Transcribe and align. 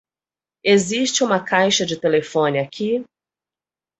Existe 0.65 1.23
uma 1.23 1.43
caixa 1.45 1.85
de 1.85 1.95
telefone 1.95 2.57
aqui? 2.57 3.05